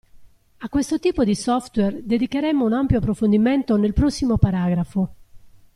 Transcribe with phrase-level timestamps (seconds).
[0.57, 5.13] A questo tipo di software dedicheremo un ampio approfondimento nel prossimo paragrafo.